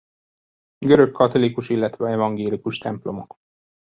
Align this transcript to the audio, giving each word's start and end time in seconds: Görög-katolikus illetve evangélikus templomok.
Görög-katolikus 0.79 1.69
illetve 1.69 2.07
evangélikus 2.11 2.77
templomok. 2.77 3.35